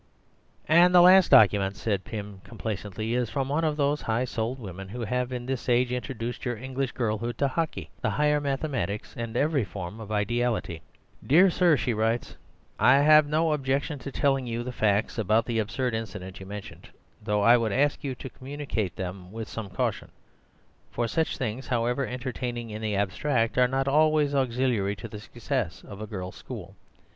"And 0.67 0.95
the 0.95 1.01
last 1.01 1.29
document," 1.29 1.75
said 1.75 2.03
Dr. 2.03 2.09
Pym 2.09 2.41
complacently, 2.43 3.13
"is 3.13 3.29
from 3.29 3.49
one 3.49 3.63
of 3.63 3.77
those 3.77 4.01
high 4.01 4.25
souled 4.25 4.57
women 4.57 4.87
who 4.89 5.01
have 5.01 5.31
in 5.31 5.45
this 5.45 5.69
age 5.69 5.91
introduced 5.91 6.43
your 6.43 6.57
English 6.57 6.93
girlhood 6.93 7.37
to 7.37 7.47
hockey, 7.47 7.91
the 8.01 8.09
higher 8.09 8.41
mathematics, 8.41 9.13
and 9.15 9.37
every 9.37 9.63
form 9.63 9.99
of 9.99 10.11
ideality. 10.11 10.81
"Dear 11.23 11.51
Sir 11.51 11.77
(she 11.77 11.93
writes),—I 11.93 12.95
have 13.01 13.27
no 13.27 13.51
objection 13.53 13.99
to 13.99 14.11
telling 14.11 14.47
you 14.47 14.63
the 14.63 14.71
facts 14.71 15.19
about 15.19 15.45
the 15.45 15.59
absurd 15.59 15.93
incident 15.93 16.39
you 16.39 16.47
mention; 16.47 16.81
though 17.23 17.41
I 17.43 17.55
would 17.55 17.71
ask 17.71 18.03
you 18.03 18.15
to 18.15 18.29
communicate 18.31 18.95
them 18.95 19.31
with 19.31 19.47
some 19.47 19.69
caution, 19.69 20.09
for 20.89 21.07
such 21.07 21.37
things, 21.37 21.67
however 21.67 22.07
entertaining 22.07 22.71
in 22.71 22.81
the 22.81 22.95
abstract, 22.95 23.55
are 23.55 23.67
not 23.67 23.87
always 23.87 24.33
auxiliary 24.33 24.95
to 24.95 25.07
the 25.07 25.19
success 25.19 25.83
of 25.87 26.01
a 26.01 26.07
girls' 26.07 26.37
school. 26.37 26.75